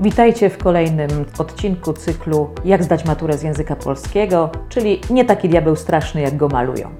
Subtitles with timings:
[0.00, 5.76] Witajcie w kolejnym odcinku cyklu Jak zdać maturę z języka polskiego, czyli nie taki diabeł
[5.76, 6.90] straszny, jak go malują.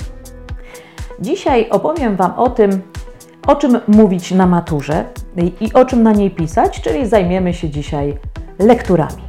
[1.20, 2.82] Dzisiaj opowiem Wam o tym,
[3.46, 5.04] o czym mówić na maturze
[5.60, 8.18] i o czym na niej pisać, czyli zajmiemy się dzisiaj
[8.58, 9.28] lekturami.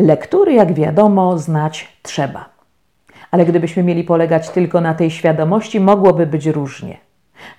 [0.00, 2.48] Lektury, jak wiadomo, znać trzeba.
[3.30, 6.96] Ale gdybyśmy mieli polegać tylko na tej świadomości, mogłoby być różnie.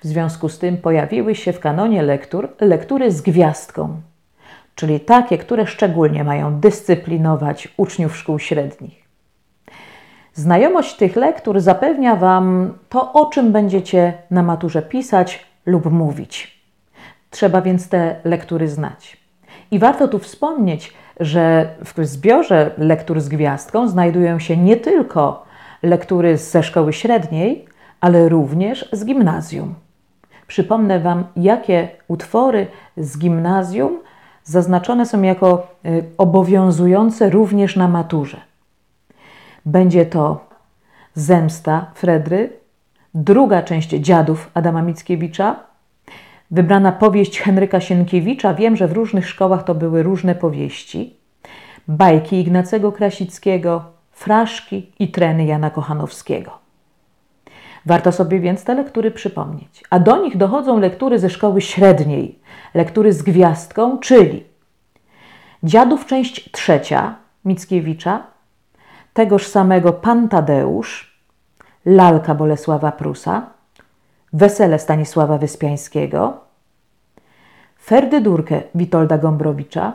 [0.03, 4.01] W związku z tym pojawiły się w kanonie lektur lektury z gwiazdką,
[4.75, 9.03] czyli takie, które szczególnie mają dyscyplinować uczniów szkół średnich.
[10.33, 16.61] Znajomość tych lektur zapewnia Wam to, o czym będziecie na maturze pisać lub mówić.
[17.29, 19.17] Trzeba więc te lektury znać.
[19.71, 25.45] I warto tu wspomnieć, że w zbiorze lektur z gwiazdką znajdują się nie tylko
[25.83, 27.65] lektury ze szkoły średniej,
[28.01, 29.75] ale również z gimnazjum.
[30.47, 33.99] Przypomnę Wam, jakie utwory z gimnazjum
[34.43, 38.37] zaznaczone są jako y, obowiązujące również na maturze.
[39.65, 40.45] Będzie to
[41.13, 42.53] Zemsta Fredry,
[43.13, 45.70] druga część Dziadów Adama Mickiewicza,
[46.51, 48.53] wybrana powieść Henryka Sienkiewicza.
[48.53, 51.17] Wiem, że w różnych szkołach to były różne powieści.
[51.87, 56.51] Bajki Ignacego Krasickiego, Fraszki i Treny Jana Kochanowskiego.
[57.85, 59.83] Warto sobie więc te lektury przypomnieć.
[59.89, 62.39] A do nich dochodzą lektury ze szkoły średniej,
[62.73, 64.43] lektury z gwiazdką, czyli
[65.63, 67.15] Dziadów część trzecia
[67.45, 68.23] Mickiewicza,
[69.13, 71.21] tegoż samego Pan Tadeusz,
[71.85, 73.47] Lalka Bolesława Prusa,
[74.33, 76.33] Wesele Stanisława Wyspiańskiego,
[77.83, 79.93] Ferdydurkę Witolda Gombrowicza,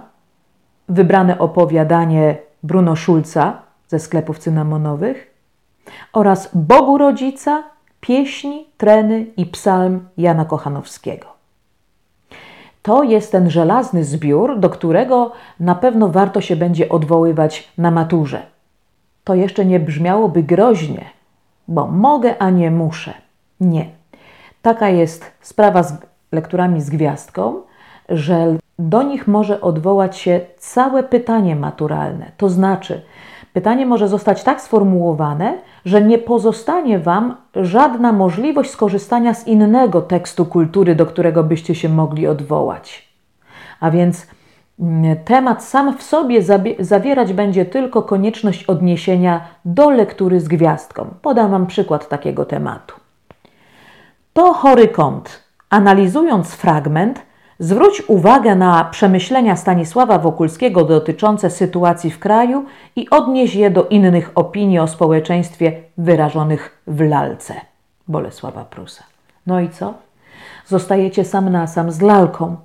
[0.89, 5.35] wybrane opowiadanie Bruno Schulza ze sklepów cynamonowych
[6.13, 7.65] oraz Bogu Rodzica
[8.01, 11.27] pieśni, treny i psalm Jana Kochanowskiego.
[12.83, 18.43] To jest ten żelazny zbiór, do którego na pewno warto się będzie odwoływać na maturze.
[19.25, 21.05] To jeszcze nie brzmiałoby groźnie,
[21.69, 23.15] bo mogę, a nie muszę.
[23.61, 23.96] Nie.
[24.67, 25.93] Taka jest sprawa z
[26.33, 27.63] lekturami z gwiazdką,
[28.09, 32.31] że do nich może odwołać się całe pytanie maturalne.
[32.37, 33.03] To znaczy,
[33.53, 40.47] Pytanie może zostać tak sformułowane, że nie pozostanie Wam żadna możliwość skorzystania z innego tekstu
[40.47, 43.09] kultury, do którego byście się mogli odwołać.
[43.81, 44.27] A więc
[44.81, 46.43] mm, temat sam w sobie
[46.79, 51.07] zawierać będzie tylko konieczność odniesienia do lektury z gwiazdką.
[51.23, 53.06] Podam Wam przykład takiego tematu.
[54.37, 55.43] To chory kąt.
[55.71, 57.23] Analizując fragment,
[57.59, 62.65] Zwróć uwagę na przemyślenia Stanisława Wokulskiego dotyczące sytuacji w kraju
[62.97, 67.55] i odnieś je do innych opinii o społeczeństwie wyrażonych w lalce
[68.09, 69.05] Bolesława Prusa.
[69.47, 69.95] No i co?
[70.67, 72.57] Zostajecie sam na sam z lalką.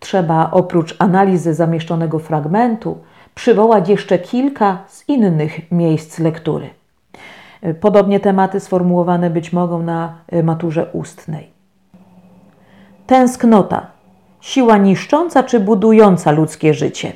[0.00, 2.98] Trzeba oprócz analizy zamieszczonego fragmentu
[3.34, 6.75] przywołać jeszcze kilka z innych miejsc lektury.
[7.80, 11.50] Podobnie tematy sformułowane być mogą na maturze ustnej.
[13.06, 13.86] Tęsknota
[14.40, 17.12] siła niszcząca czy budująca ludzkie życie.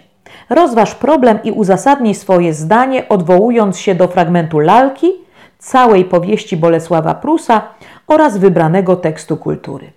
[0.51, 5.13] Rozważ problem i uzasadnij swoje zdanie, odwołując się do fragmentu lalki,
[5.59, 7.63] całej powieści Bolesława Prusa
[8.07, 9.93] oraz wybranego tekstu kultury.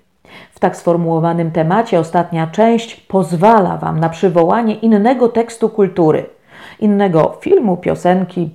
[0.54, 6.26] W tak sformułowanym temacie ostatnia część pozwala Wam na przywołanie innego tekstu kultury,
[6.80, 8.50] innego filmu, piosenki,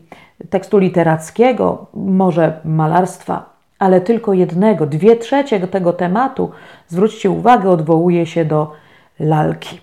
[0.50, 6.50] tekstu literackiego, może malarstwa ale tylko jednego, dwie trzecie tego tematu,
[6.88, 8.72] zwróćcie uwagę, odwołuje się do
[9.21, 9.81] lalki.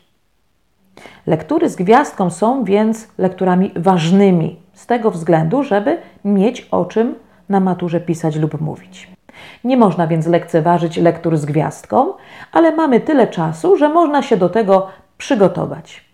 [1.27, 7.15] Lektury z gwiazdką są więc lekturami ważnymi z tego względu, żeby mieć o czym
[7.49, 9.09] na maturze pisać lub mówić.
[9.63, 12.13] Nie można więc lekceważyć lektur z gwiazdką,
[12.51, 16.05] ale mamy tyle czasu, że można się do tego przygotować.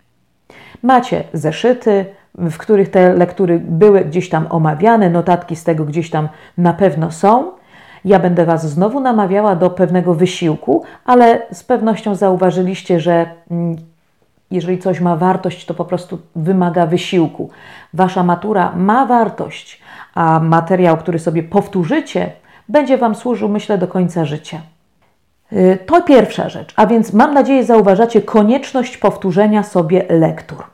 [0.82, 6.28] Macie zeszyty, w których te lektury były gdzieś tam omawiane, notatki z tego gdzieś tam
[6.58, 7.50] na pewno są.
[8.04, 13.76] Ja będę Was znowu namawiała do pewnego wysiłku, ale z pewnością zauważyliście, że mm,
[14.50, 17.50] jeżeli coś ma wartość, to po prostu wymaga wysiłku.
[17.94, 19.80] Wasza matura ma wartość,
[20.14, 22.30] a materiał, który sobie powtórzycie,
[22.68, 24.60] będzie Wam służył, myślę, do końca życia.
[25.52, 30.71] Y, to pierwsza rzecz, a więc mam nadzieję zauważacie konieczność powtórzenia sobie lektur.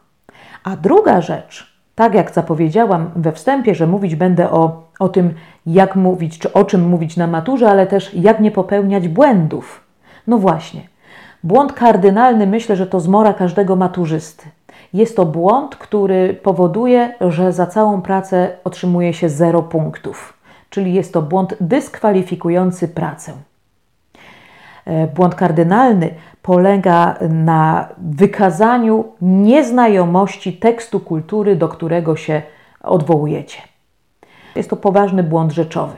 [0.68, 5.34] A druga rzecz, tak jak zapowiedziałam we wstępie, że mówić będę o, o tym,
[5.66, 9.84] jak mówić, czy o czym mówić na maturze, ale też jak nie popełniać błędów.
[10.26, 10.80] No właśnie,
[11.44, 14.48] błąd kardynalny myślę, że to zmora każdego maturzysty.
[14.92, 20.34] Jest to błąd, który powoduje, że za całą pracę otrzymuje się 0 punktów,
[20.70, 23.32] czyli jest to błąd dyskwalifikujący pracę.
[24.88, 26.10] E, błąd kardynalny
[26.42, 32.42] polega na wykazaniu nieznajomości tekstu kultury, do którego się
[32.82, 33.58] odwołujecie.
[34.56, 35.96] Jest to poważny błąd rzeczowy.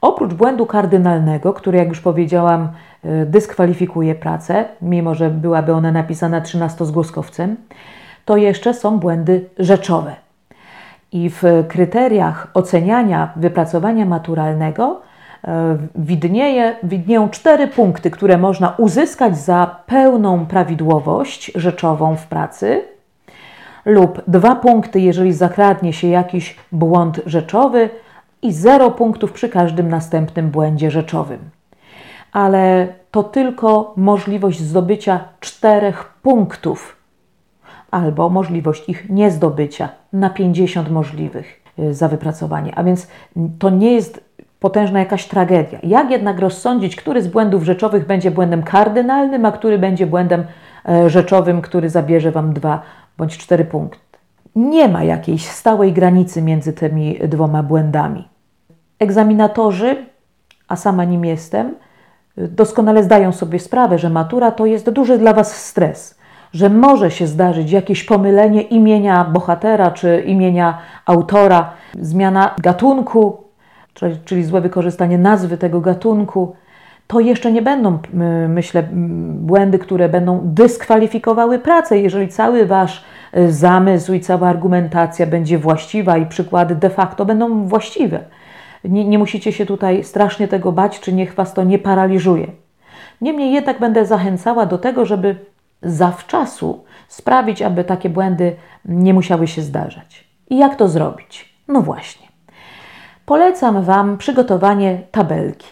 [0.00, 2.68] Oprócz błędu kardynalnego, który, jak już powiedziałam,
[3.04, 7.56] e, dyskwalifikuje pracę, mimo że byłaby ona napisana trzynastozgłoskowcem,
[8.24, 10.14] to jeszcze są błędy rzeczowe.
[11.12, 15.00] I w kryteriach oceniania wypracowania maturalnego
[15.94, 22.84] widnieje, widnieją cztery punkty, które można uzyskać za pełną prawidłowość rzeczową w pracy,
[23.84, 27.90] lub dwa punkty, jeżeli zakradnie się jakiś błąd rzeczowy,
[28.42, 31.38] i zero punktów przy każdym następnym błędzie rzeczowym.
[32.32, 36.96] Ale to tylko możliwość zdobycia czterech punktów
[37.90, 42.74] albo możliwość ich niezdobycia na 50 możliwych y, za wypracowanie.
[42.74, 43.08] A więc
[43.58, 44.24] to nie jest
[44.60, 45.78] potężna jakaś tragedia.
[45.82, 50.44] Jak jednak rozsądzić, który z błędów rzeczowych będzie błędem kardynalnym, a który będzie błędem
[50.88, 52.82] e, rzeczowym, który zabierze Wam dwa
[53.18, 53.98] bądź cztery punkty?
[54.56, 58.28] Nie ma jakiejś stałej granicy między tymi dwoma błędami.
[58.98, 60.06] Egzaminatorzy,
[60.68, 61.74] a sama nim jestem,
[62.36, 66.18] doskonale zdają sobie sprawę, że matura to jest duży dla Was stres,
[66.52, 71.70] że może się zdarzyć jakieś pomylenie imienia bohatera czy imienia autora,
[72.00, 73.49] zmiana gatunku,
[74.24, 76.56] czyli złe wykorzystanie nazwy tego gatunku.
[77.06, 77.98] To jeszcze nie będą,
[78.48, 78.88] myślę,
[79.32, 83.04] błędy, które będą dyskwalifikowały pracę, jeżeli cały Wasz
[83.36, 88.20] y, zamysł i cała argumentacja będzie właściwa i przykłady de facto będą właściwe.
[88.84, 92.46] Nie, nie musicie się tutaj strasznie tego bać, czy niech Was to nie paraliżuje.
[93.20, 95.36] Niemniej jednak będę zachęcała do tego, żeby
[95.82, 100.28] zawczasu sprawić, aby takie błędy nie musiały się zdarzać.
[100.50, 101.54] I jak to zrobić?
[101.68, 102.29] No właśnie.
[103.30, 105.66] Polecam Wam przygotowanie tabelki.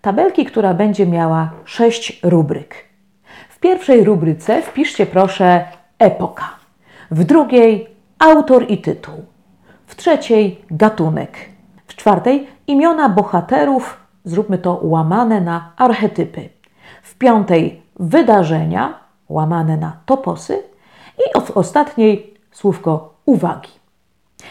[0.00, 2.74] Tabelki, która będzie miała sześć rubryk.
[3.48, 5.64] W pierwszej rubryce wpiszcie proszę
[5.98, 6.44] epoka.
[7.10, 7.86] W drugiej
[8.18, 9.14] autor i tytuł.
[9.86, 11.38] W trzeciej gatunek.
[11.86, 16.48] W czwartej imiona bohaterów, zróbmy to łamane na archetypy.
[17.02, 20.62] W piątej wydarzenia, łamane na toposy.
[21.18, 23.70] I w ostatniej słówko uwagi.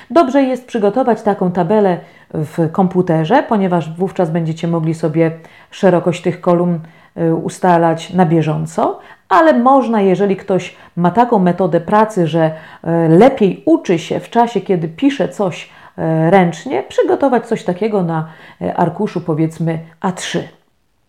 [0.09, 1.99] Dobrze jest przygotować taką tabelę
[2.33, 5.31] w komputerze, ponieważ wówczas będziecie mogli sobie
[5.71, 6.79] szerokość tych kolumn
[7.17, 8.99] y, ustalać na bieżąco,
[9.29, 14.61] ale można, jeżeli ktoś ma taką metodę pracy, że y, lepiej uczy się w czasie,
[14.61, 18.27] kiedy pisze coś E, ręcznie, przygotować coś takiego na
[18.75, 20.39] arkuszu powiedzmy A3.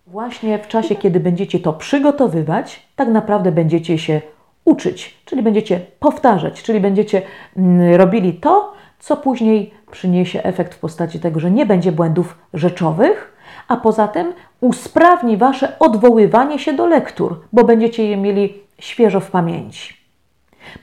[0.06, 4.20] Właśnie w czasie, kiedy będziecie to przygotowywać, tak naprawdę będziecie się
[4.64, 7.22] uczyć, czyli będziecie powtarzać, czyli będziecie
[7.56, 13.32] mm, robili to, co później przyniesie efekt w postaci tego, że nie będzie błędów rzeczowych,
[13.68, 19.30] a poza tym usprawni Wasze odwoływanie się do lektur, bo będziecie je mieli świeżo w
[19.30, 20.04] pamięci.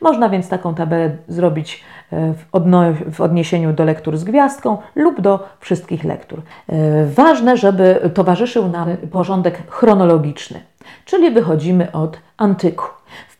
[0.02, 2.34] Można więc taką tabelę zrobić e,
[3.12, 6.42] w, odniesieniu do lektur z gwiazdką lub do wszystkich lektur.
[6.70, 10.62] E, ważne, żeby towarzyszył nam porządek chronologiczny,
[11.06, 12.86] czyli wychodzimy od antyku.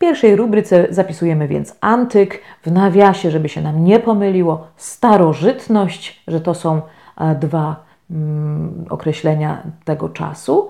[0.02, 6.54] Pierwszej rubryce zapisujemy więc antyk, w nawiasie, żeby się nam nie pomyliło, starożytność, że to
[6.54, 6.82] są
[7.18, 10.70] e, dwa mm, określenia tego czasu.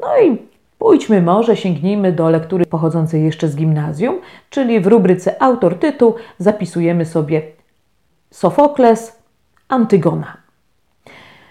[0.00, 0.38] No i
[0.78, 4.20] Pójdźmy może, sięgnijmy do lektury pochodzącej jeszcze z gimnazjum,
[4.50, 7.42] czyli w rubryce autor-tytuł zapisujemy sobie
[8.30, 9.22] Sofokles,
[9.68, 10.36] Antygona.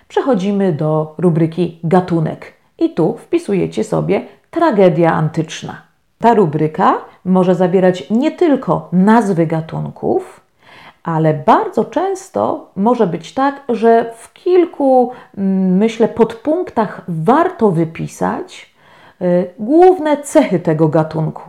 [0.07, 5.86] Przechodzimy do rubryki gatunek i tu wpisujecie sobie tragedia antyczna.
[6.19, 10.41] Ta rubryka może zawierać nie tylko nazwy gatunków,
[11.03, 18.77] ale bardzo często może być tak, że w kilku, mm, myślę, podpunktach warto wypisać,
[19.21, 21.43] Y, główne cechy tego gatunku,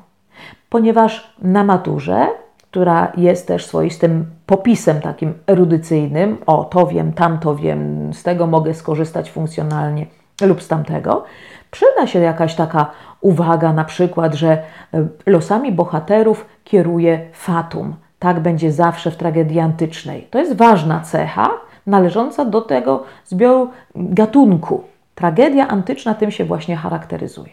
[0.69, 2.27] ponieważ na maturze,
[2.71, 8.75] która jest też swoistym popisem takim erudycyjnym, o to wiem, tamto wiem, z tego mogę
[8.75, 10.07] skorzystać funkcjonalnie
[10.47, 11.25] lub z tamtego,
[11.71, 12.91] przyda się jakaś taka
[13.21, 14.63] uwaga, na przykład, że
[14.95, 17.95] y, losami bohaterów kieruje fatum.
[18.19, 20.29] Tak będzie zawsze w tragedii antycznej.
[20.31, 21.51] To jest ważna cecha
[21.87, 24.85] należąca do tego zbioru gatunku.
[25.15, 27.53] Tragedia antyczna tym się właśnie charakteryzuje.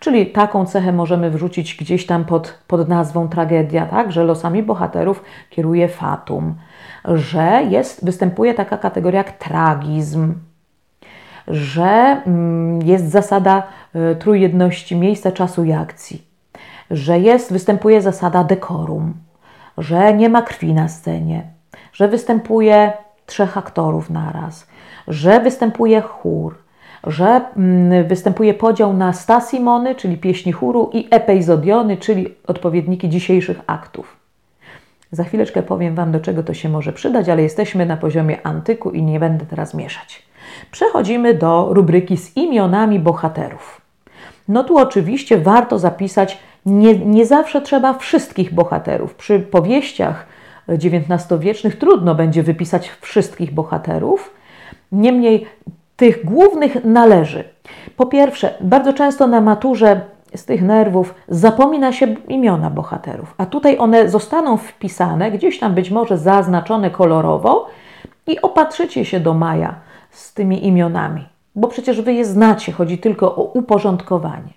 [0.00, 4.12] Czyli taką cechę możemy wrzucić gdzieś tam pod, pod nazwą tragedia, tak?
[4.12, 6.54] że losami bohaterów kieruje fatum,
[7.04, 10.34] że jest, występuje taka kategoria jak tragizm,
[11.48, 13.62] że mm, jest zasada
[14.12, 16.22] y, trójjedności miejsca, czasu i akcji,
[16.90, 19.14] że jest, występuje zasada dekorum,
[19.78, 21.42] że nie ma krwi na scenie,
[21.92, 22.92] że występuje
[23.26, 24.66] trzech aktorów naraz,
[25.08, 26.58] że występuje chór,
[27.06, 34.16] że mm, występuje podział na stasimony, czyli pieśni chóru, i epizodiony, czyli odpowiedniki dzisiejszych aktów.
[35.12, 38.90] Za chwileczkę powiem Wam, do czego to się może przydać, ale jesteśmy na poziomie antyku
[38.90, 40.22] i nie będę teraz mieszać.
[40.70, 43.80] Przechodzimy do rubryki z imionami bohaterów.
[44.48, 49.14] No tu oczywiście warto zapisać, nie, nie zawsze trzeba wszystkich bohaterów.
[49.14, 50.26] Przy powieściach
[50.68, 54.34] XIX-wiecznych trudno będzie wypisać wszystkich bohaterów.
[54.92, 55.46] Niemniej
[55.96, 57.44] tych głównych należy.
[57.96, 60.00] Po pierwsze, bardzo często na maturze
[60.34, 65.90] z tych nerwów zapomina się imiona bohaterów, a tutaj one zostaną wpisane, gdzieś tam być
[65.90, 67.66] może zaznaczone kolorowo
[68.26, 69.74] i opatrzycie się do maja
[70.12, 74.52] z tymi imionami, bo przecież wy je znacie, chodzi tylko o uporządkowanie.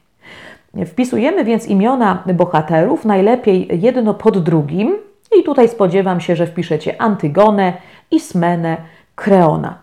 [0.85, 4.95] Wpisujemy więc imiona bohaterów, najlepiej jedno pod drugim,
[5.39, 7.73] i tutaj spodziewam się, że wpiszecie Antygonę,
[8.11, 8.77] Ismenę,
[9.15, 9.77] Kreona.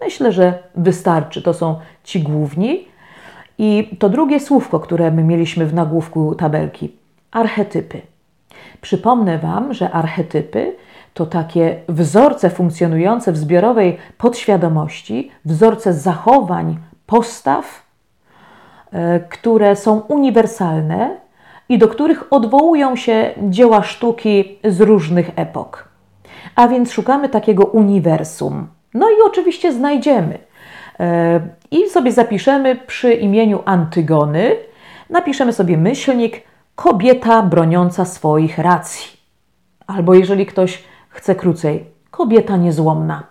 [0.00, 2.88] Myślę, że wystarczy, to są ci główni.
[3.58, 6.92] I to drugie słówko, które my mieliśmy w nagłówku tabelki
[7.30, 8.00] archetypy.
[8.80, 10.76] Przypomnę Wam, że archetypy
[11.14, 17.82] to takie wzorce funkcjonujące w zbiorowej podświadomości, wzorce zachowań, postaw,
[18.92, 21.16] e, które są uniwersalne
[21.68, 25.88] i do których odwołują się dzieła sztuki z różnych epok.
[26.56, 28.66] A więc szukamy takiego uniwersum.
[28.94, 30.38] No i oczywiście znajdziemy.
[31.00, 34.56] E, I sobie zapiszemy przy imieniu Antygony,
[35.10, 36.42] napiszemy sobie myślnik
[36.74, 39.18] kobieta broniąca swoich racji.
[39.86, 40.84] Albo jeżeli ktoś
[41.18, 43.22] chce krócej, kobieta niezłomna.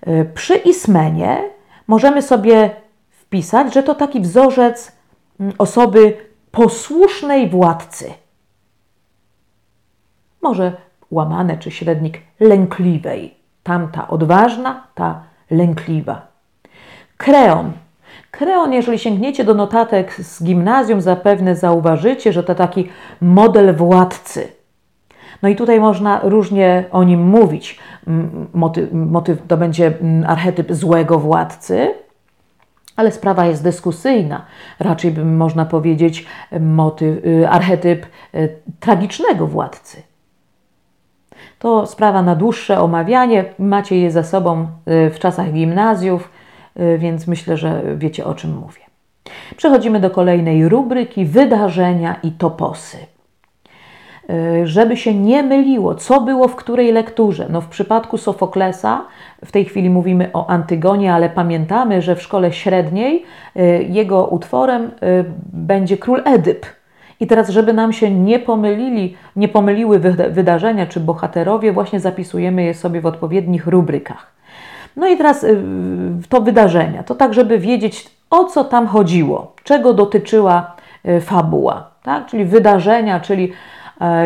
[0.00, 1.42] E, przy Ismenie
[1.86, 2.70] możemy sobie
[3.10, 4.92] wpisać, że to taki wzorzec
[5.40, 6.16] mm, osoby
[6.50, 8.14] posłusznej władcy.
[10.42, 10.72] Może
[11.10, 13.34] łamane czy średnik lękliwej.
[13.62, 16.26] Tamta odważna, ta lękliwa.
[17.16, 17.72] Kreon.
[18.30, 22.88] Kreon, jeżeli sięgniecie do notatek z gimnazjum, zapewne zauważycie, że to taki
[23.20, 24.55] model władcy.
[25.42, 27.78] No i tutaj można różnie o nim mówić.
[28.54, 29.92] Motyw, motyw to będzie
[30.26, 31.94] archetyp złego władcy,
[32.96, 34.44] ale sprawa jest dyskusyjna.
[34.78, 36.26] Raczej bym można powiedzieć
[36.60, 40.02] motyw, y, archetyp y, tragicznego władcy.
[41.58, 43.44] To sprawa na dłuższe omawianie.
[43.58, 44.66] Macie je za sobą
[45.06, 46.30] y, w czasach gimnazjów,
[46.98, 48.80] więc myślę, że wiecie o czym mówię.
[49.56, 52.96] Przechodzimy do kolejnej rubryki wydarzenia i toposy.
[54.30, 57.46] Y, żeby się nie myliło, co było w której lekturze.
[57.50, 59.04] No w przypadku Sofoklesa,
[59.44, 63.24] w tej chwili mówimy o Antygonie, ale pamiętamy, że w szkole średniej
[63.56, 66.66] y, jego utworem y, będzie król Edyp.
[67.20, 69.98] I teraz, żeby nam się nie pomylili, nie pomyliły
[70.30, 74.26] wydarzenia czy bohaterowie, właśnie zapisujemy je sobie w odpowiednich rubrykach.
[74.96, 75.46] No i teraz
[76.28, 80.76] to wydarzenia, to tak, żeby wiedzieć, o co tam chodziło, czego dotyczyła
[81.20, 82.26] fabuła, tak?
[82.26, 83.52] czyli wydarzenia, czyli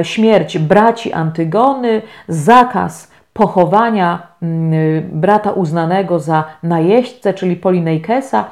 [0.02, 4.72] śmierć braci Antygony, zakaz pochowania mm,
[5.20, 8.44] brata uznanego za najeźdźcę, czyli Polinejkesa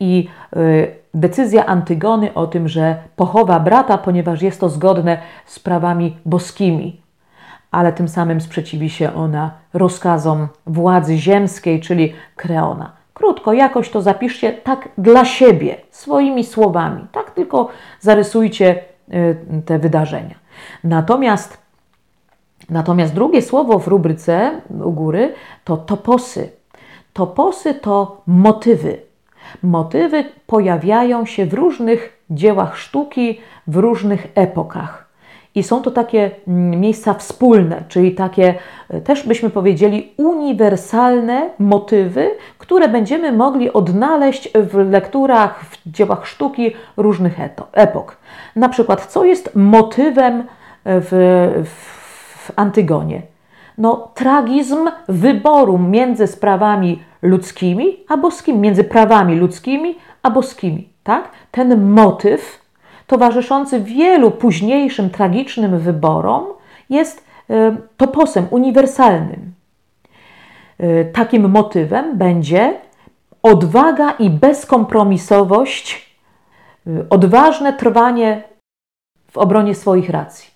[0.00, 0.58] i e,
[1.14, 7.00] decyzja Antygony o tym, że pochowa brata, ponieważ jest to zgodne z prawami boskimi,
[7.70, 12.92] ale tym samym sprzeciwi się ona rozkazom władzy ziemskiej, czyli Kreona.
[13.14, 17.06] Krótko, jakoś to zapiszcie tak dla siebie, swoimi słowami.
[17.12, 17.68] Tak tylko
[18.00, 20.43] zarysujcie e, te wydarzenia.
[20.84, 21.58] Natomiast,
[22.70, 25.34] natomiast drugie słowo w rubryce u góry
[25.64, 26.50] to toposy.
[27.12, 29.00] Toposy to motywy.
[29.62, 35.04] Motywy pojawiają się w różnych dziełach sztuki, w różnych epokach.
[35.54, 38.54] I są to takie mm, miejsca wspólne, czyli takie
[38.88, 46.72] e, też byśmy powiedzieli uniwersalne motywy, które będziemy mogli odnaleźć w lekturach, w dziełach sztuki
[46.96, 47.40] różnych
[47.72, 48.16] epok.
[48.56, 50.44] Na przykład, co jest motywem
[50.84, 53.22] w, w Antygonie?
[53.78, 60.88] No, tragizm wyboru między sprawami ludzkimi a boskimi, między prawami ludzkimi a boskimi.
[61.04, 61.30] Tak?
[61.50, 62.60] Ten motyw,
[63.06, 66.44] towarzyszący wielu późniejszym tragicznym wyborom,
[66.90, 69.52] jest e, toposem uniwersalnym.
[70.78, 72.74] E, takim motywem będzie
[73.42, 76.13] odwaga i bezkompromisowość,
[77.10, 78.42] odważne trwanie
[79.30, 80.50] w obronie swoich racji.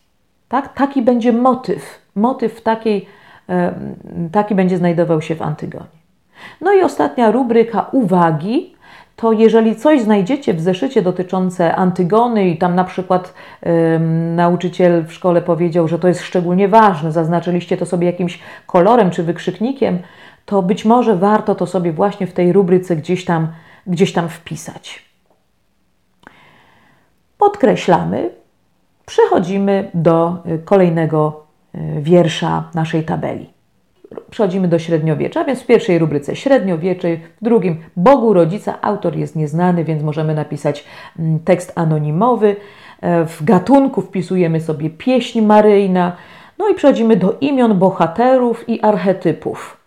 [0.49, 0.75] Tak?
[0.75, 2.09] Taki będzie motyw.
[2.15, 3.07] Motyw takiej,
[4.33, 5.99] taki będzie znajdował się w Antygonie.
[6.61, 8.75] No i ostatnia rubryka uwagi
[9.17, 13.35] to jeżeli coś znajdziecie w zeszycie dotyczące Antygony i tam na przykład
[14.37, 19.23] nauczyciel w szkole powiedział, że to jest szczególnie ważne, zaznaczyliście to sobie jakimś kolorem czy
[19.23, 19.99] wykrzyknikiem,
[20.47, 23.49] to być może warto to sobie właśnie w tej rubryce gdzieś tam,
[23.87, 25.08] gdzieś tam wpisać.
[27.39, 28.31] Podkreślamy,
[29.07, 33.51] przechodzimy do y, kolejnego y, wiersza naszej tabeli.
[34.31, 38.79] Przechodzimy do średniowiecza, więc w pierwszej rubryce średniowiecze, w drugim Bogu Rodzica.
[38.83, 40.85] Autor jest nieznany, więc możemy napisać
[41.19, 42.57] mm, tekst anonimowy.
[43.01, 46.17] E, w gatunku wpisujemy sobie pieśń maryjna.
[46.59, 49.78] No i przechodzimy do imion bohaterów i archetypów.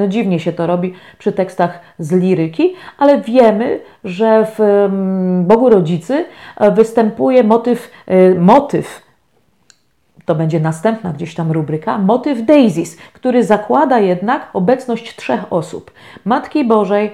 [0.00, 5.70] No, dziwnie się to robi przy tekstach z liryki, ale wiemy, że w mm, Bogu
[5.70, 6.24] Rodzicy
[6.56, 9.02] e, występuje motyw, e, motyw.
[10.24, 15.90] To będzie następna gdzieś tam rubryka, motyw Daisies, który zakłada jednak obecność trzech osób:
[16.24, 17.10] Matki Bożej,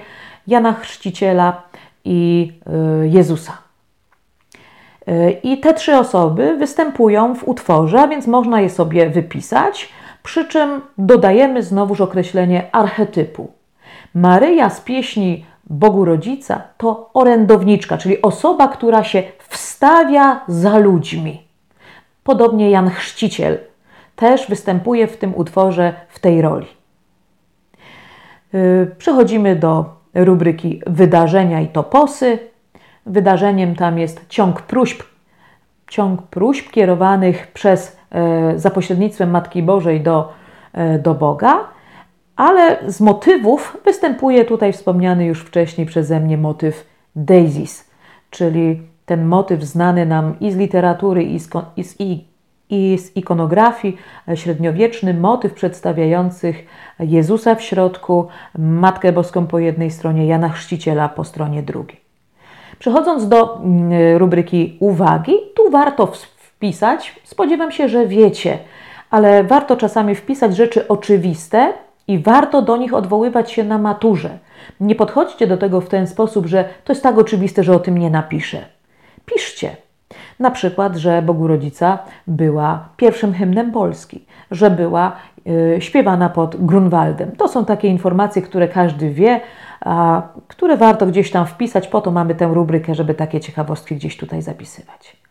[0.47, 1.61] Jana Chrzciciela
[2.05, 3.57] i e, Jezusa.
[5.43, 9.89] I te trzy osoby występują w utworze, a więc można je sobie wypisać
[10.23, 13.51] przy czym dodajemy znowuż określenie archetypu.
[14.15, 21.41] Maryja z pieśni Bogu Rodzica to orędowniczka, czyli osoba, która się wstawia za ludźmi.
[22.23, 23.59] Podobnie Jan Chrzciciel
[24.15, 26.67] też występuje w tym utworze w tej roli.
[28.53, 32.39] Yy, przechodzimy do rubryki wydarzenia i toposy.
[33.05, 35.03] Wydarzeniem tam jest ciąg próśb,
[35.87, 37.97] ciąg próśb kierowanych przez
[38.55, 40.33] za pośrednictwem Matki Bożej do,
[40.73, 41.59] e, do Boga,
[42.35, 47.89] ale z motywów występuje tutaj wspomniany już wcześniej przeze mnie motyw Daisies,
[48.29, 51.95] czyli ten motyw znany nam i z literatury, i z, i z,
[52.69, 56.65] i z ikonografii, e, średniowieczny motyw przedstawiających
[56.99, 58.27] Jezusa w środku,
[58.57, 62.01] Matkę Boską po jednej stronie, Jana Chrzciciela po stronie drugiej.
[62.79, 66.07] Przechodząc do mm, rubryki uwagi, tu warto
[66.63, 67.15] wpisać.
[67.23, 68.57] Spodziewam się, że wiecie,
[69.09, 71.73] ale warto czasami wpisać rzeczy oczywiste
[72.07, 74.37] i warto do nich odwoływać się na maturze.
[74.79, 77.97] Nie podchodźcie do tego w ten sposób, że to jest tak oczywiste, że o tym
[77.97, 78.65] nie napiszę.
[79.25, 79.75] Piszcie.
[80.39, 85.15] Na przykład, że Bogu Rodzica była pierwszym hymnem Polski, że była
[85.47, 87.31] y, śpiewana pod Grunwaldem.
[87.31, 89.41] To są takie informacje, które każdy wie,
[89.81, 91.87] a które warto gdzieś tam wpisać.
[91.87, 95.22] Po to mamy tę rubrykę, żeby takie ciekawostki gdzieś tutaj zapisywać.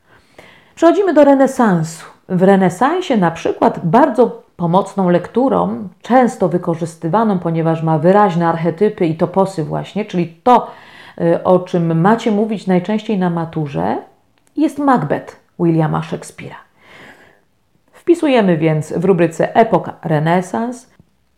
[0.75, 2.07] Przechodzimy do renesansu.
[2.29, 9.65] W renesansie na przykład bardzo pomocną lekturą, często wykorzystywaną, ponieważ ma wyraźne archetypy i toposy
[9.65, 10.71] właśnie, czyli to,
[11.21, 13.97] y, o czym macie mówić najczęściej na maturze,
[14.57, 16.55] jest Macbeth Williama Shakespeare'a.
[17.93, 20.93] Wpisujemy więc w rubryce Epoka Renesans.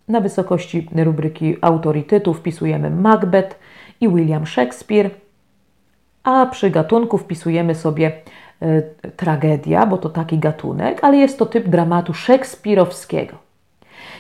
[0.09, 3.59] Na wysokości rubryki autorytetu wpisujemy Macbeth
[4.01, 5.11] i William Shakespeare,
[6.25, 8.12] a przy gatunku wpisujemy sobie
[9.16, 13.37] tragedia, bo to taki gatunek, ale jest to typ dramatu szekspirowskiego.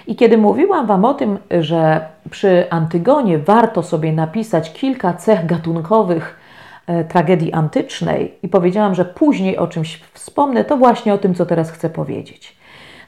[0.06, 6.38] I kiedy mówiłam Wam o tym, że przy Antygonie warto sobie napisać kilka cech gatunkowych
[6.86, 11.46] e, tragedii antycznej, i powiedziałam, że później o czymś wspomnę, to właśnie o tym, co
[11.46, 12.56] teraz chcę powiedzieć.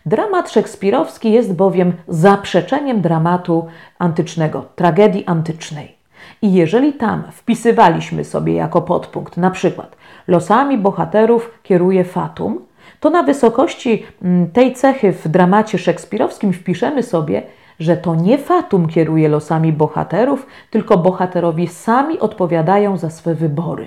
[0.07, 3.67] Dramat szekspirowski jest bowiem zaprzeczeniem dramatu
[3.99, 5.97] antycznego, tragedii antycznej.
[6.43, 9.97] I jeżeli tam wpisywaliśmy sobie jako podpunkt na przykład
[10.29, 12.59] losami bohaterów kieruje Fatum,
[13.01, 17.43] to na wysokości mm, tej cechy w dramacie szekspirowskim wpiszemy sobie,
[17.81, 23.87] że to nie Fatum kieruje losami bohaterów, tylko bohaterowie sami odpowiadają za swe wybory.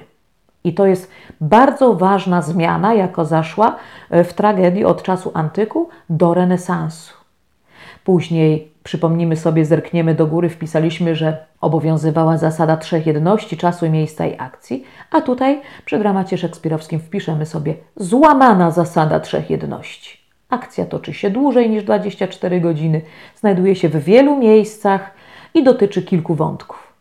[0.63, 3.75] I to jest bardzo ważna zmiana, jaka zaszła
[4.09, 7.13] e, w tragedii od czasu antyku do renesansu.
[8.03, 14.35] Później Przypomnijmy sobie, zerkniemy do góry, wpisaliśmy, że obowiązywała zasada trzech jedności czasu, miejsca i
[14.37, 20.17] akcji, a tutaj przy dramacie szekspirowskim wpiszemy sobie złamana zasada trzech jedności.
[20.49, 23.01] Akcja toczy się dłużej niż 24 godziny,
[23.35, 25.11] znajduje się w wielu miejscach
[25.53, 26.93] i dotyczy kilku wątków.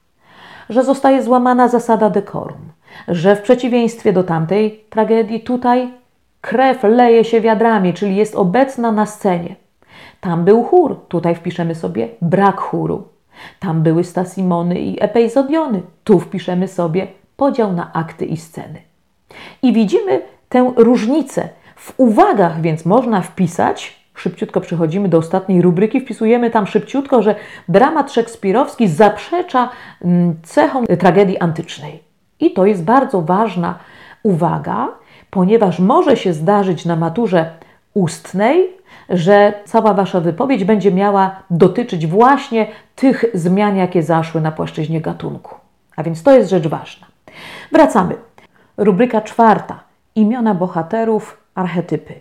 [0.69, 2.73] Że zostaje złamana zasada dekorum,
[3.09, 5.89] że w przeciwieństwie do tamtej tragedii tutaj
[6.41, 9.68] krew leje się wiadrami, czyli jest obecna na scenie.
[10.21, 13.09] Tam był chór, tutaj wpiszemy sobie brak chóru.
[13.61, 17.07] Tam były stasimony i epizodiony, tu wpiszemy sobie
[17.37, 18.83] podział na akty i sceny.
[19.63, 21.49] I widzimy tę różnicę.
[21.77, 27.35] W uwagach więc można wpisać, szybciutko przechodzimy do ostatniej rubryki, wpisujemy tam szybciutko, że
[27.69, 29.71] dramat szekspirowski zaprzecza
[30.05, 32.03] mm, cechom tragedii antycznej.
[32.41, 33.79] I to jest bardzo ważna
[34.23, 34.89] uwaga,
[35.31, 37.51] ponieważ może się zdarzyć na maturze
[37.95, 38.71] ustnej,
[39.09, 42.67] że cała Wasza wypowiedź będzie miała dotyczyć właśnie
[42.97, 45.55] tych zmian, jakie zaszły na płaszczyźnie gatunku.
[45.97, 47.07] A więc to jest rzecz ważna.
[47.73, 48.15] Wracamy.
[48.77, 49.81] Rubryka czwarta.
[50.15, 52.15] Imiona bohaterów, archetypy.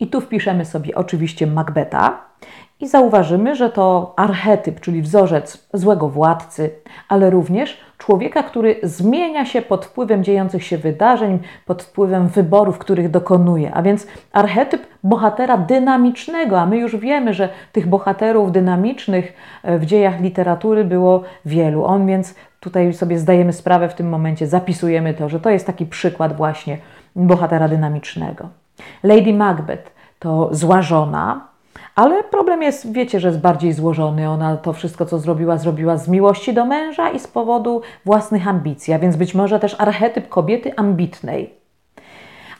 [0.00, 2.20] I tu wpiszemy sobie oczywiście Macbeta
[2.80, 6.70] i zauważymy, że to archetyp, czyli wzorzec złego władcy,
[7.08, 13.10] ale również człowieka, który zmienia się pod wpływem dziejących się wydarzeń, pod wpływem wyborów, których
[13.10, 13.74] dokonuje.
[13.74, 19.86] A więc archetyp bohatera dynamicznego, a my już wiemy, że tych bohaterów dynamicznych e, w
[19.86, 21.84] dziejach literatury było wielu.
[21.84, 25.86] On więc tutaj sobie zdajemy sprawę w tym momencie, zapisujemy to, że to jest taki
[25.86, 26.78] przykład właśnie
[27.16, 28.48] bohatera dynamicznego.
[29.02, 31.55] Lady Macbeth to zła żona,
[31.96, 34.28] ale problem jest, wiecie, że jest bardziej złożony.
[34.28, 38.94] Ona to wszystko, co zrobiła, zrobiła z miłości do męża i z powodu własnych ambicji,
[38.94, 41.54] a więc być może też archetyp kobiety ambitnej.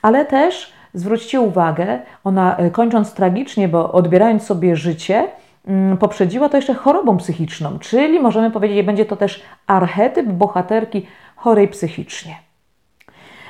[0.02, 5.28] Ale też zwróćcie uwagę, ona e, kończąc tragicznie, bo odbierając sobie życie,
[5.66, 11.06] mm, poprzedziła to jeszcze chorobą psychiczną, czyli możemy powiedzieć, że będzie to też archetyp bohaterki
[11.36, 12.36] chorej psychicznie.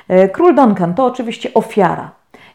[0.07, 2.11] E, król Duncan to oczywiście ofiara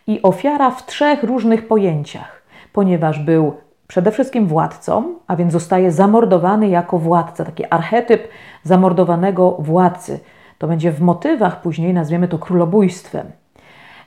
[0.07, 2.41] i ofiara w trzech różnych pojęciach,
[2.73, 3.55] ponieważ był
[3.87, 8.29] przede wszystkim władcą, a więc zostaje zamordowany jako władca, taki archetyp
[8.63, 10.21] zamordowanego władcy.
[10.59, 13.27] To będzie w motywach, później nazwiemy to królobójstwem.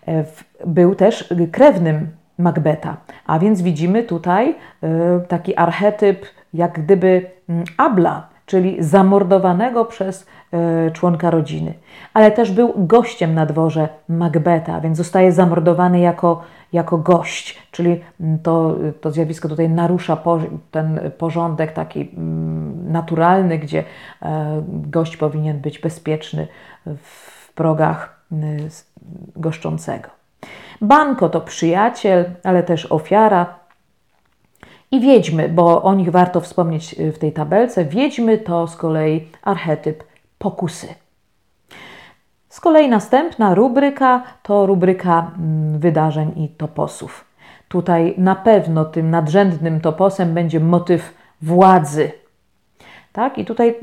[0.07, 0.25] E,
[0.65, 8.27] był też krewnym Macbeta, a więc widzimy tutaj e, taki archetyp jak gdyby mm, Abla,
[8.45, 11.73] czyli zamordowanego przez e, członka rodziny.
[12.13, 16.41] Ale też był gościem na dworze Macbeta, więc zostaje zamordowany jako,
[16.73, 20.39] jako gość, czyli mm, to, to zjawisko tutaj narusza po,
[20.71, 23.83] ten porządek taki mm, naturalny, gdzie
[24.21, 26.47] e, gość powinien być bezpieczny
[26.85, 28.69] w progach mm,
[29.35, 30.09] goszczącego.
[30.81, 33.64] Banko to przyjaciel, ale też ofiara,
[34.95, 37.85] i wiedźmy, bo o nich warto wspomnieć y, w tej tabelce.
[37.85, 40.03] Wiedźmy to z kolei archetyp
[40.37, 40.87] pokusy.
[42.49, 47.25] Z kolei następna rubryka to rubryka mm, wydarzeń i toposów.
[47.67, 52.11] Tutaj na pewno tym nadrzędnym toposem będzie motyw władzy.
[53.13, 53.37] Tak?
[53.37, 53.75] I tutaj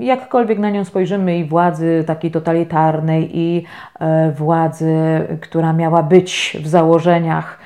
[0.00, 3.64] jakkolwiek na nią spojrzymy, i władzy takiej totalitarnej, i
[4.00, 4.94] e, władzy,
[5.40, 7.58] która miała być w założeniach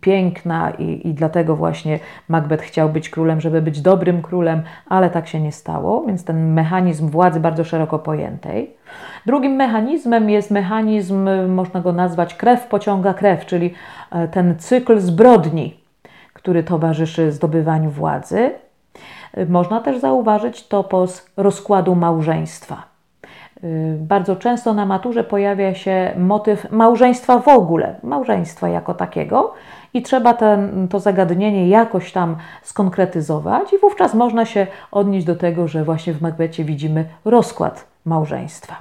[0.00, 1.98] piękna i, i dlatego właśnie
[2.28, 6.52] Macbeth chciał być królem, żeby być dobrym królem, ale tak się nie stało, więc ten
[6.52, 8.76] mechanizm władzy bardzo szeroko pojętej.
[9.26, 13.74] Drugim mechanizmem jest mechanizm, można go nazwać krew pociąga krew, czyli
[14.10, 15.80] e, ten cykl zbrodni,
[16.32, 18.50] który towarzyszy zdobywaniu władzy.
[19.48, 22.95] Można też zauważyć topos rozkładu małżeństwa.
[23.64, 29.54] Y, bardzo często na maturze pojawia się motyw małżeństwa w ogóle, małżeństwa jako takiego,
[29.94, 35.68] i trzeba ten, to zagadnienie jakoś tam skonkretyzować, i wówczas można się odnieść do tego,
[35.68, 38.76] że właśnie w Macbecie widzimy rozkład małżeństwa.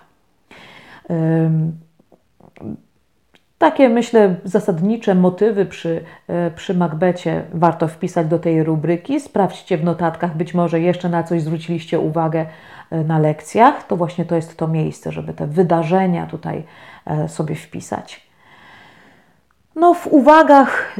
[3.58, 9.20] Takie, myślę, zasadnicze motywy przy, e, przy Macbecie warto wpisać do tej rubryki.
[9.20, 12.46] Sprawdźcie w notatkach, być może jeszcze na coś zwróciliście uwagę
[12.92, 13.88] e, na lekcjach.
[13.88, 16.64] To właśnie to jest to miejsce, żeby te wydarzenia tutaj
[17.06, 18.26] e, sobie wpisać.
[19.76, 20.96] No, w uwagach,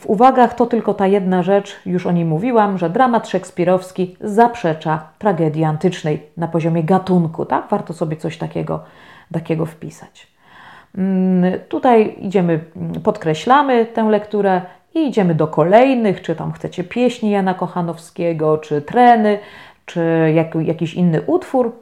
[0.00, 5.08] w uwagach to tylko ta jedna rzecz, już o niej mówiłam, że dramat szekspirowski zaprzecza
[5.18, 7.46] tragedii antycznej na poziomie gatunku.
[7.46, 7.68] Tak?
[7.68, 8.84] Warto sobie coś takiego,
[9.32, 10.30] takiego wpisać.
[10.98, 12.60] Mm, tutaj idziemy,
[13.04, 14.62] podkreślamy tę lekturę
[14.94, 19.38] i idziemy do kolejnych, czy tam chcecie pieśni Jana Kochanowskiego, czy treny,
[19.86, 21.72] czy jak, jakiś inny utwór.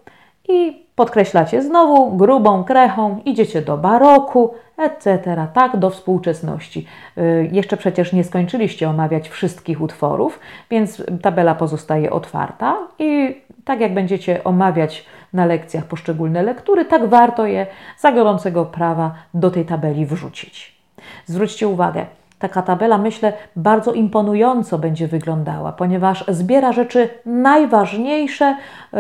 [0.48, 6.87] I podkreślacie znowu grubą krechą, idziecie do baroku, etc., tak do współczesności.
[7.18, 13.94] Y, jeszcze przecież nie skończyliście omawiać wszystkich utworów, więc tabela pozostaje otwarta i tak jak
[13.94, 17.66] będziecie omawiać na lekcjach poszczególne lektury, tak warto je
[17.98, 20.78] za gorącego prawa do tej tabeli wrzucić.
[21.26, 22.06] Zwróćcie uwagę,
[22.38, 28.57] taka tabela, myślę, bardzo imponująco będzie wyglądała, ponieważ zbiera rzeczy najważniejsze
[28.92, 28.98] yy,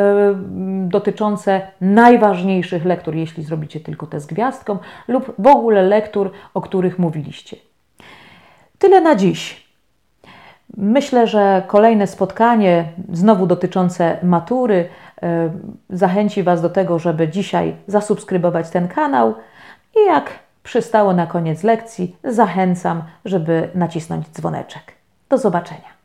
[0.88, 6.98] dotyczące najważniejszych lektur, jeśli zrobicie tylko te z gwiazdką, lub w ogóle lektur, o których
[6.98, 7.56] mówiliście.
[8.78, 9.68] Tyle na dziś.
[10.76, 14.88] Myślę, że kolejne spotkanie, znowu dotyczące matury,
[15.22, 15.50] e,
[15.90, 19.34] zachęci Was do tego, żeby dzisiaj zasubskrybować ten kanał
[19.96, 20.30] i jak
[20.68, 24.92] przystało na koniec lekcji, zachęcam, żeby nacisnąć dzwoneczek.
[25.28, 25.97] Do zobaczenia.